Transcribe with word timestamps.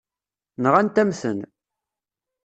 Nɣant-am-ten. 0.63 1.39